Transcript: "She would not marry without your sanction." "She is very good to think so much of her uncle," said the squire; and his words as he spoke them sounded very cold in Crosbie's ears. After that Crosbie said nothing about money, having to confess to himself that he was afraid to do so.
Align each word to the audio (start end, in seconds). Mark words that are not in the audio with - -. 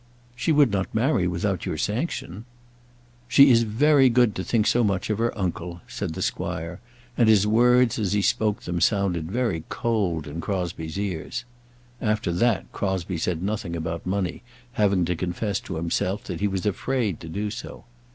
"She 0.35 0.51
would 0.51 0.71
not 0.71 0.95
marry 0.95 1.27
without 1.27 1.67
your 1.67 1.77
sanction." 1.77 2.45
"She 3.27 3.51
is 3.51 3.61
very 3.61 4.09
good 4.09 4.33
to 4.33 4.43
think 4.43 4.65
so 4.65 4.83
much 4.83 5.11
of 5.11 5.19
her 5.19 5.31
uncle," 5.37 5.81
said 5.87 6.15
the 6.15 6.23
squire; 6.23 6.79
and 7.15 7.29
his 7.29 7.45
words 7.45 7.99
as 7.99 8.13
he 8.13 8.23
spoke 8.23 8.63
them 8.63 8.81
sounded 8.81 9.29
very 9.29 9.63
cold 9.69 10.25
in 10.25 10.41
Crosbie's 10.41 10.97
ears. 10.97 11.45
After 12.01 12.31
that 12.31 12.65
Crosbie 12.71 13.19
said 13.19 13.43
nothing 13.43 13.75
about 13.75 14.07
money, 14.07 14.41
having 14.71 15.05
to 15.05 15.15
confess 15.15 15.59
to 15.59 15.75
himself 15.75 16.23
that 16.23 16.39
he 16.39 16.47
was 16.47 16.65
afraid 16.65 17.19
to 17.19 17.29
do 17.29 17.51
so. 17.51 17.83